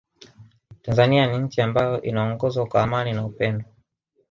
[0.81, 3.65] Tanzania ni nchi ambayo inaongozwa kwa amani na upendo